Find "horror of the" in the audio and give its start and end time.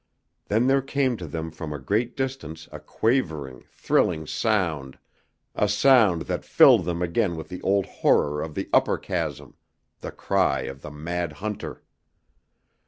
7.85-8.67